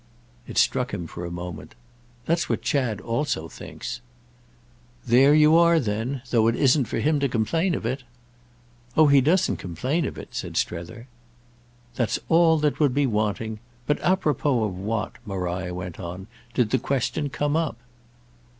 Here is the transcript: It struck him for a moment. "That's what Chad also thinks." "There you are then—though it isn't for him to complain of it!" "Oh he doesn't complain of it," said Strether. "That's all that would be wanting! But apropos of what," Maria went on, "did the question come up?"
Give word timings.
It 0.47 0.57
struck 0.57 0.95
him 0.95 1.05
for 1.05 1.23
a 1.25 1.29
moment. 1.29 1.75
"That's 2.25 2.49
what 2.49 2.63
Chad 2.63 2.99
also 2.99 3.47
thinks." 3.47 4.01
"There 5.05 5.35
you 5.35 5.55
are 5.55 5.79
then—though 5.79 6.47
it 6.47 6.55
isn't 6.55 6.85
for 6.85 6.97
him 6.97 7.19
to 7.19 7.29
complain 7.29 7.75
of 7.75 7.85
it!" 7.85 8.01
"Oh 8.97 9.05
he 9.05 9.21
doesn't 9.21 9.57
complain 9.57 10.05
of 10.05 10.17
it," 10.17 10.33
said 10.33 10.57
Strether. 10.57 11.05
"That's 11.93 12.17
all 12.29 12.57
that 12.57 12.79
would 12.79 12.95
be 12.95 13.05
wanting! 13.05 13.59
But 13.85 13.99
apropos 14.01 14.63
of 14.63 14.75
what," 14.75 15.17
Maria 15.23 15.71
went 15.71 15.99
on, 15.99 16.25
"did 16.55 16.71
the 16.71 16.79
question 16.79 17.29
come 17.29 17.55
up?" 17.55 17.77